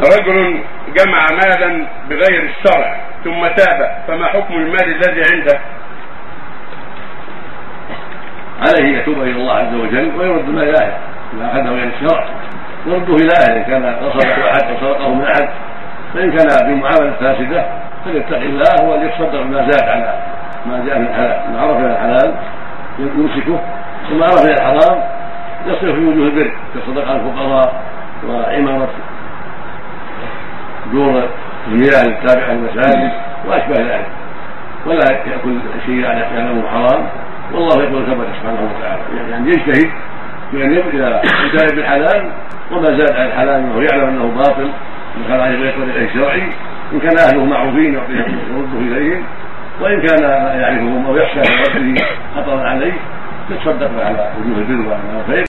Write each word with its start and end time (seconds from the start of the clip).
رجل 0.00 0.60
جمع 0.96 1.26
مالا 1.30 1.86
بغير 2.08 2.50
الشرع 2.50 2.96
ثم 3.24 3.46
تاب 3.46 4.04
فما 4.08 4.26
حكم 4.26 4.54
المال 4.54 4.84
الذي 4.84 5.22
عنده؟ 5.32 5.60
عليه 8.60 8.98
يتوب 8.98 9.22
إلى 9.22 9.30
الله 9.30 9.52
عز 9.52 9.74
وجل 9.74 10.12
ويرد 10.18 10.48
ما 10.48 10.62
إلى 10.62 10.72
اهله 10.72 10.98
إذا 11.32 11.46
أخذه 11.46 11.68
إلى 11.68 11.90
الشرع 11.94 12.24
يرده 12.86 13.14
إلى 13.14 13.32
أهله 13.38 13.56
إن 13.56 13.64
كان 13.64 13.94
غصبه 14.02 14.50
أحد 14.50 14.62
أو 14.62 14.80
سرقه 14.80 15.14
من 15.14 15.24
أحد 15.24 15.48
فإن 16.14 16.32
كان 16.32 16.48
بمعامله 16.68 17.12
فاسدة 17.20 17.66
فليتق 18.04 18.36
الله 18.36 18.84
وليتصدق 18.84 19.42
بما 19.42 19.70
زاد 19.70 19.88
على 19.88 20.14
ما 20.66 20.84
جاء 20.86 20.98
من 20.98 21.06
الحلال 21.06 21.52
ما 21.52 21.60
عرف 21.60 21.76
من 21.76 21.90
الحلال 21.90 22.34
يمسكه 22.98 23.60
وما 24.12 24.24
عرف 24.24 24.44
من 24.44 24.50
الحرام 24.50 25.02
يصرف 25.66 25.94
في 25.94 26.04
وجوه 26.04 26.26
البر 26.26 26.52
كالصدقه 26.74 27.10
على 27.10 27.20
الفقراء 27.20 27.74
وعمارة 28.28 28.88
دور 30.92 31.22
المياه 31.68 32.06
التابعة 32.06 32.52
للمساجد 32.52 33.10
وأشبه 33.48 33.74
ذلك. 33.74 34.06
ولا 34.86 35.10
يأكل 35.10 35.58
شيئا 35.86 36.12
يعلمه 36.12 36.68
حرام. 36.68 37.06
والله 37.52 37.82
يقول 37.82 38.06
ثبت 38.06 38.26
سبحانه 38.40 38.70
وتعالى 38.70 39.30
يعني 39.30 39.50
يجتهد 39.50 39.90
بأن 40.52 40.72
إذا 40.92 41.22
اجتهد 41.44 41.76
بالحلال 41.76 42.30
وما 42.72 42.96
زاد 42.96 43.16
عن 43.16 43.26
الحلال 43.26 43.48
انه 43.54 43.82
يعلم 43.82 44.08
أنه 44.08 44.32
باطل 44.36 44.70
دخل 45.28 45.40
عليه 45.40 45.58
غير 45.58 45.72
طريق 45.72 46.12
شرعي. 46.14 46.42
إن 46.92 47.00
كان 47.00 47.18
أهله 47.18 47.44
معروفين 47.44 47.94
يرده 47.94 48.78
اليهم 48.78 49.24
وإن 49.80 50.00
كان 50.00 50.22
يعرفهم 50.60 51.06
أو 51.06 51.16
يخشى 51.16 51.40
ان 51.40 51.58
رده 51.76 52.02
خطرا 52.36 52.60
عليه 52.68 52.92
يتصدق 53.50 53.90
على 54.04 54.30
وجوه 54.40 54.58
البر 54.58 54.96
والخير 55.16 55.44